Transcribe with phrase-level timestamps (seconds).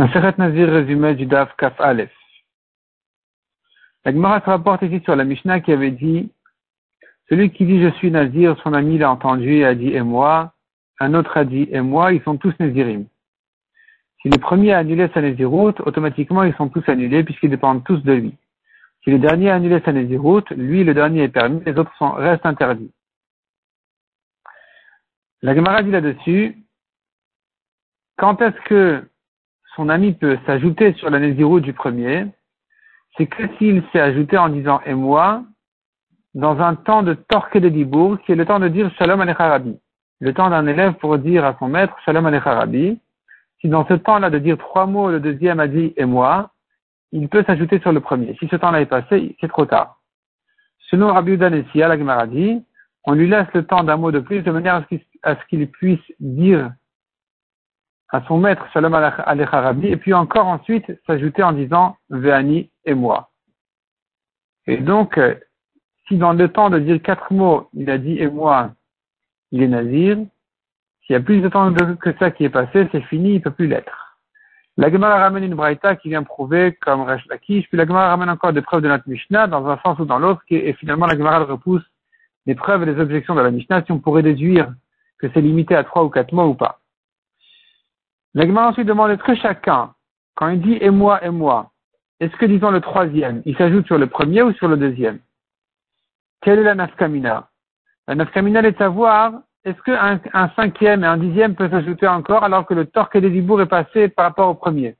[0.00, 2.10] Maseret Nazir résumé du Daf Kaf Aleph.
[4.06, 6.32] La Gemara se rapporte ici sur la Mishnah qui avait dit
[7.28, 10.54] Celui qui dit je suis Nazir, son ami l'a entendu et a dit et moi.
[11.00, 13.08] Un autre a dit et moi, ils sont tous Nazirim.
[14.22, 18.02] Si le premier a annulé sa Naziroute, automatiquement ils sont tous annulés puisqu'ils dépendent tous
[18.02, 18.34] de lui.
[19.04, 22.46] Si le dernier a annulé sa Naziroute, lui le dernier est permis, les autres restent
[22.46, 22.90] interdits.
[25.42, 26.56] La Gemara dit là-dessus
[28.16, 29.09] quand est-ce que
[29.80, 32.26] son ami peut s'ajouter sur la Nézirut du premier,
[33.16, 35.42] c'est que s'il s'est ajouté en disant et moi,
[36.34, 39.48] dans un temps de torque de dibour, qui est le temps de dire Shalom Alecha
[39.48, 39.74] Rabbi.
[40.20, 43.00] Le temps d'un élève pour dire à son maître Shalom Alecha Rabbi.
[43.58, 46.50] Si dans ce temps-là de dire trois mots, le deuxième a dit et moi,
[47.12, 48.36] il peut s'ajouter sur le premier.
[48.38, 49.98] Si ce temps-là est passé, c'est trop tard.
[50.90, 52.26] Selon Rabbi Udanessia, la Gemara
[53.04, 54.84] on lui laisse le temps d'un mot de plus de manière
[55.22, 56.70] à ce qu'il puisse dire
[58.12, 63.30] à son maître Shalom al et puis encore ensuite s'ajouter en disant Veani et moi.
[64.66, 65.34] Et donc, euh,
[66.08, 68.72] si dans le temps de dire quatre mots, il a dit et moi,
[69.52, 70.18] il est nazir,
[71.06, 73.40] s'il y a plus de temps que ça qui est passé, c'est fini, il ne
[73.40, 74.18] peut plus l'être.
[74.76, 78.30] La Gemara ramène une braïta qui vient prouver comme Resh Lakish, puis la Gemara ramène
[78.30, 81.16] encore des preuves de notre Mishnah dans un sens ou dans l'autre, et finalement la
[81.16, 81.84] Gemara repousse
[82.46, 84.72] les preuves et les objections de la Mishnah si on pourrait déduire
[85.18, 86.79] que c'est limité à trois ou quatre mots ou pas.
[88.34, 89.94] L'Agma ensuite demande est-ce que chacun,
[90.36, 91.72] quand il dit et moi et moi,
[92.20, 95.20] est-ce que disons le troisième, il s'ajoute sur le premier ou sur le deuxième?
[96.42, 97.48] Quelle est la nafkamina?
[98.06, 99.32] La nafkamina est de savoir
[99.64, 103.30] est-ce qu'un un cinquième et un dixième peut s'ajouter encore alors que le torque des
[103.30, 104.96] dibours est passé par rapport au premier?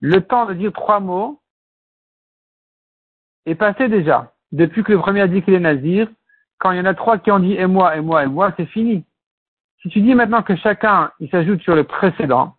[0.00, 1.40] Le temps de dire trois mots
[3.46, 4.32] est passé déjà.
[4.52, 6.08] Depuis que le premier a dit qu'il est nazir,
[6.58, 8.52] quand il y en a trois qui ont dit et moi, et moi, et moi,
[8.56, 9.04] c'est fini.
[9.82, 12.54] Si tu dis maintenant que chacun, il s'ajoute sur le précédent,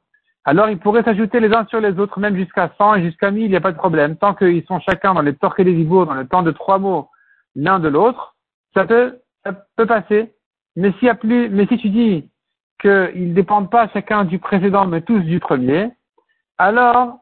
[0.45, 3.44] alors ils pourraient s'ajouter les uns sur les autres, même jusqu'à 100 et jusqu'à 1000,
[3.44, 4.16] il n'y a pas de problème.
[4.16, 7.09] Tant qu'ils sont chacun dans les torques et les dans le temps de trois mots
[7.56, 8.36] l'un de l'autre,
[8.73, 10.34] ça peut, ça peut passer.
[10.75, 12.29] Mais y a plus, mais si tu dis
[12.79, 15.91] qu'ils ne dépendent pas chacun du précédent, mais tous du premier,
[16.58, 17.19] alors,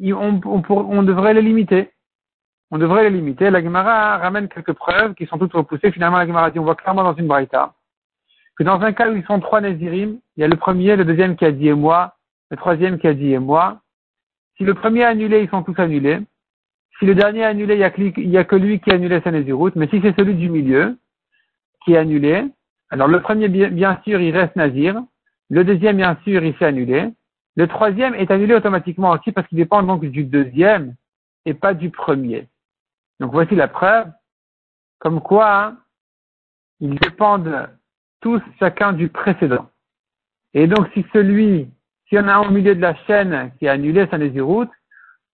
[0.00, 1.90] on devrait les limiter.
[2.70, 3.50] On devrait les limiter.
[3.50, 5.92] La Gemara ramène quelques preuves qui sont toutes repoussées.
[5.92, 7.74] Finalement, la Gemara dit, on voit clairement dans une braïta
[8.64, 11.36] dans un cas où ils sont trois Nézirim, il y a le premier, le deuxième
[11.36, 12.16] qui a dit et moi,
[12.50, 13.80] le troisième qui a dit et moi.
[14.56, 16.20] Si le premier a annulé, ils sont tous annulés.
[16.98, 17.78] Si le dernier a annulé, il
[18.28, 19.74] n'y a, que lui qui a annulé sa Néziroute.
[19.76, 20.98] Mais si c'est celui du milieu
[21.84, 22.44] qui est annulé,
[22.90, 25.02] alors le premier, bien sûr, il reste Nazir.
[25.48, 27.08] Le deuxième, bien sûr, il s'est annulé.
[27.56, 30.94] Le troisième est annulé automatiquement aussi parce qu'il dépend donc du deuxième
[31.44, 32.48] et pas du premier.
[33.18, 34.10] Donc voici la preuve,
[34.98, 35.78] comme quoi hein,
[36.80, 37.68] ils dépendent
[38.22, 39.68] tous chacun du précédent.
[40.54, 41.68] Et donc, si celui,
[42.08, 44.70] s'il y en a un au milieu de la chaîne qui a annulé sa Néziroute,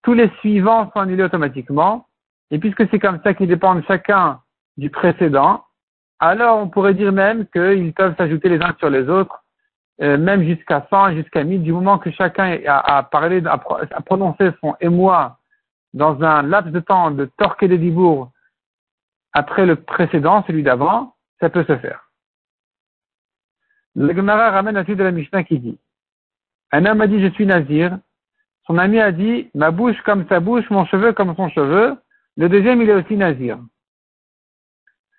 [0.02, 2.06] tous les suivants sont annulés automatiquement.
[2.50, 4.40] Et puisque c'est comme ça qu'ils dépendent chacun
[4.76, 5.64] du précédent,
[6.18, 9.44] alors on pourrait dire même qu'ils peuvent s'ajouter les uns sur les autres,
[10.00, 13.58] euh, même jusqu'à 100, jusqu'à 1000, du moment que chacun a, parlé, a,
[14.02, 15.38] prononcé son émoi
[15.92, 18.30] dans un laps de temps de torque et de dibourg
[19.32, 22.07] après le précédent, celui d'avant, ça peut se faire.
[23.98, 25.76] Le Gemara ramène la suite de la Mishnah qui dit
[26.70, 27.98] Un homme a dit Je suis Nazir.
[28.64, 31.96] Son ami a dit Ma bouche comme sa bouche, mon cheveu comme son cheveu.
[32.36, 33.58] Le deuxième, il est aussi Nazir.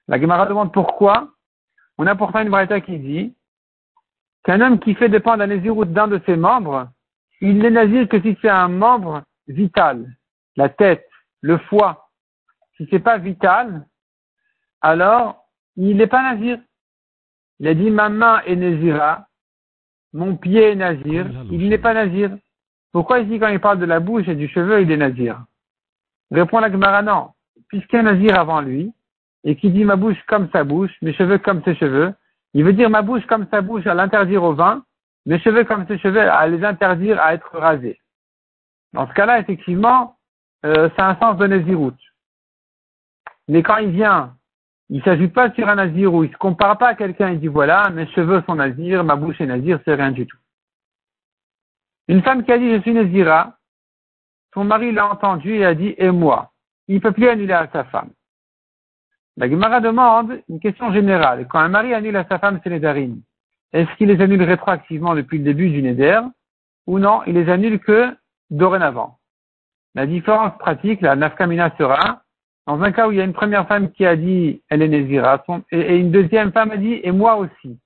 [0.08, 1.30] La Gemara demande pourquoi.
[1.98, 3.36] On a pourtant une braïta qui dit
[4.46, 6.88] qu'un homme qui fait dépendre la Naziroute d'un de ses membres,
[7.42, 10.08] il n'est Nazir que si c'est un membre vital,
[10.56, 11.06] la tête,
[11.42, 12.10] le foie.
[12.78, 13.86] Si c'est pas vital,
[14.80, 16.60] alors il n'est pas Nazir.
[17.60, 19.28] Il a dit, ma main est Nazira,
[20.14, 22.32] mon pied est Nazir, il n'est pas Nazir.
[22.92, 25.44] Pourquoi ici, quand il parle de la bouche et du cheveu, il est Nazir?
[26.32, 27.32] Répond la Gemara, non.
[27.68, 28.92] Puisqu'il y a Nazir avant lui,
[29.44, 32.14] et qui dit ma bouche comme sa bouche, mes cheveux comme ses cheveux,
[32.54, 34.84] il veut dire ma bouche comme sa bouche à l'interdire au vin,
[35.26, 38.00] mes cheveux comme ses cheveux à les interdire à être rasés.
[38.94, 40.18] Dans ce cas-là, effectivement,
[40.66, 42.00] euh, ça a un sens de Naziroute.
[43.48, 44.36] Mais quand il vient
[44.90, 47.30] il ne s'agit pas sur un nazir où il ne se compare pas à quelqu'un
[47.30, 50.38] et dit voilà, mes cheveux sont nazir, ma bouche est nazir, c'est rien du tout.
[52.08, 53.56] Une femme qui a dit je suis nazira,
[54.54, 56.52] son mari l'a entendu et a dit et moi?
[56.88, 58.10] Il ne peut plus annuler à sa femme.
[59.38, 61.48] La Gemara demande une question générale.
[61.48, 63.22] Quand un mari annule à sa femme ses nédarines,
[63.72, 66.20] est-ce qu'il les annule rétroactivement depuis le début du néder
[66.88, 68.18] ou non, il les annule que
[68.50, 69.20] dorénavant?
[69.94, 72.24] La différence pratique, la nafkamina sera
[72.70, 74.88] dans un cas où il y a une première femme qui a dit elle est
[74.88, 77.80] Nézira, et, une deuxième femme a dit et moi aussi.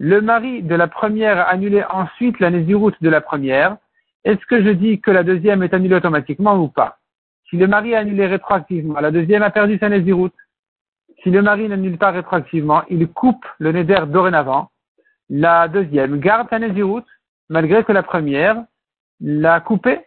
[0.00, 3.76] Le mari de la première a annulé ensuite la Néziroute de la première,
[4.24, 6.98] est-ce que je dis que la deuxième est annulée automatiquement ou pas?
[7.48, 10.34] Si le mari est annulé rétroactivement, la deuxième a perdu sa nésiroute.
[11.22, 14.72] Si le mari n'annule pas rétroactivement, il coupe le néder dorénavant.
[15.30, 17.06] La deuxième garde sa nésiroute,
[17.48, 18.64] malgré que la première
[19.20, 20.00] l'a coupé.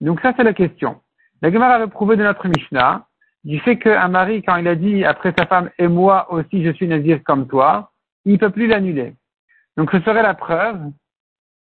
[0.00, 0.98] Donc ça, c'est la question.
[1.42, 3.06] La Gemara avait prouvé de notre Mishnah
[3.44, 6.70] du fait qu'un mari, quand il a dit après sa femme et moi aussi je
[6.72, 7.90] suis nazir comme toi,
[8.24, 9.14] il ne peut plus l'annuler.
[9.76, 10.78] Donc ce serait la preuve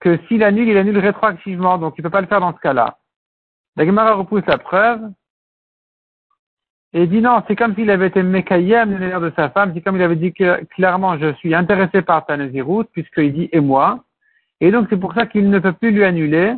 [0.01, 2.61] que s'il annule, il annule rétroactivement, donc il ne peut pas le faire dans ce
[2.61, 2.99] cas-là.
[3.77, 5.03] La Gemara repousse la preuve
[6.95, 9.97] et dit non, c'est comme s'il avait été mékayem le de sa femme, c'est comme
[9.97, 14.03] il avait dit que clairement je suis intéressé par ta naziroute, puisqu'il dit et moi,
[14.61, 16.55] et donc c'est pour ça qu'il ne peut plus lui annuler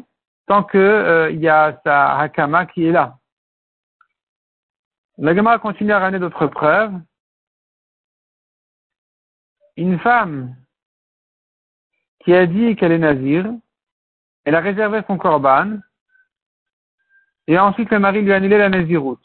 [0.49, 3.19] tant qu'il euh, y a sa hakama qui est là.
[5.19, 6.95] La Gemara continue à ramener d'autres preuves.
[9.77, 10.57] Une femme
[12.21, 13.47] qui a dit qu'elle est nazir,
[14.45, 15.79] elle a réservé son korban,
[17.47, 19.25] et ensuite le mari lui a annulé la naziroute.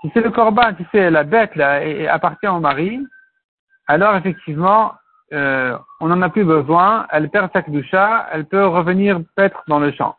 [0.00, 3.00] Si c'est le korban, si c'est la bête là, et, appartient au mari,
[3.86, 4.92] alors effectivement,
[5.32, 9.78] euh, on n'en a plus besoin, elle perd sa kdusha, elle peut revenir paître dans
[9.78, 10.16] le champ.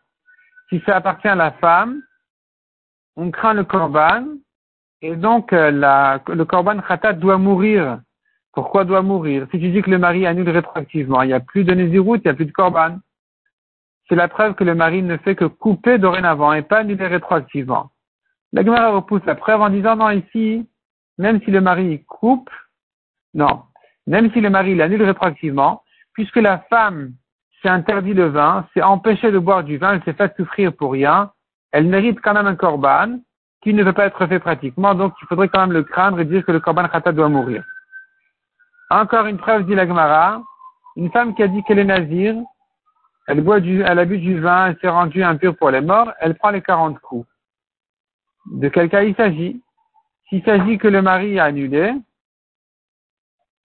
[0.69, 2.01] Si ça appartient à la femme,
[3.15, 4.25] on craint le korban,
[5.01, 5.69] et donc euh,
[6.27, 7.99] le korban khatat doit mourir.
[8.53, 9.47] Pourquoi doit mourir?
[9.51, 12.27] Si tu dis que le mari annule rétroactivement, il n'y a plus de néziroute, il
[12.27, 12.97] n'y a plus de korban.
[14.07, 17.91] C'est la preuve que le mari ne fait que couper dorénavant et pas annuler rétroactivement.
[18.51, 20.67] La Gemara repousse la preuve en disant non ici,
[21.17, 22.49] même si le mari coupe,
[23.33, 23.63] non,
[24.07, 25.83] même si le mari l'annule rétroactivement,
[26.13, 27.13] puisque la femme
[27.61, 30.91] s'est interdit le vin, s'est empêchée de boire du vin, elle s'est fait souffrir pour
[30.91, 31.31] rien,
[31.71, 33.19] elle mérite quand même un korban
[33.61, 36.25] qui ne veut pas être fait pratiquement, donc il faudrait quand même le craindre et
[36.25, 37.63] dire que le korban khata doit mourir.
[38.89, 40.41] Encore une preuve, dit la Gemara,
[40.97, 42.35] une femme qui a dit qu'elle est nazir,
[43.27, 46.11] elle boit du, elle a bu du vin, elle s'est rendue impure pour les morts,
[46.19, 47.27] elle prend les 40 coups.
[48.51, 49.61] De quel cas il s'agit?
[50.27, 51.93] S'il s'agit que le mari a annulé,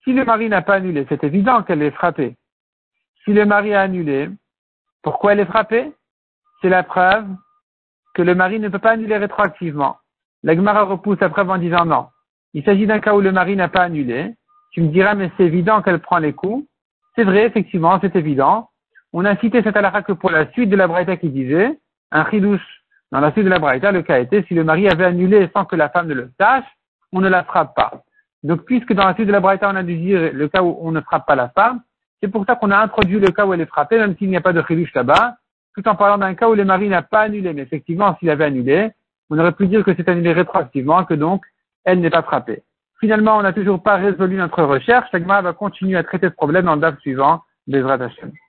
[0.08, 2.34] si le mari n'a pas annulé, c'est évident qu'elle est frappée.
[3.24, 4.30] Si le mari a annulé,
[5.02, 5.92] pourquoi elle est frappée?
[6.62, 7.26] C'est la preuve
[8.14, 9.98] que le mari ne peut pas annuler rétroactivement.
[10.42, 12.06] La Gemara repousse la preuve en disant non.
[12.54, 14.34] Il s'agit d'un cas où le mari n'a pas annulé.
[14.70, 16.66] Tu me diras, mais c'est évident qu'elle prend les coups.
[17.14, 18.70] C'est vrai, effectivement, c'est évident.
[19.12, 21.78] On a cité cette halakha que pour la suite de la Braïta qui disait,
[22.12, 22.82] un chidouche
[23.12, 25.66] dans la suite de la Braïta, le cas était, si le mari avait annulé sans
[25.66, 26.64] que la femme ne le sache,
[27.12, 28.02] on ne la frappe pas.
[28.42, 30.92] Donc, puisque dans la suite de la on a dû dire le cas où on
[30.92, 31.80] ne frappe pas la femme,
[32.22, 34.36] c'est pour ça qu'on a introduit le cas où elle est frappée, même s'il n'y
[34.36, 35.36] a pas de chidouche là-bas,
[35.74, 37.52] tout en parlant d'un cas où le mari n'a pas annulé.
[37.52, 38.90] Mais effectivement, s'il avait annulé,
[39.30, 41.44] on aurait pu dire que c'est annulé rétroactivement, que donc,
[41.84, 42.62] elle n'est pas frappée.
[43.00, 45.08] Finalement, on n'a toujours pas résolu notre recherche.
[45.10, 48.32] Sagma va continuer à traiter ce problème dans le suivant, Bezrat Hashem.